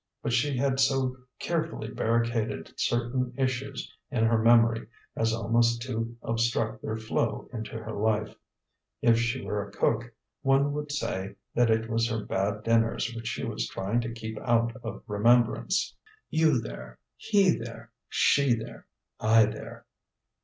[0.23, 6.81] But she had so carefully barricaded certain issues in her memory as almost to obstruct
[6.81, 8.33] their flow into her life;
[9.03, 10.11] if she were a cook,
[10.41, 14.39] one would say that it was her bad dinners which she was trying to keep
[14.39, 15.95] out of remembrance.
[16.31, 18.87] "You there, he there, she there,
[19.19, 19.85] I there."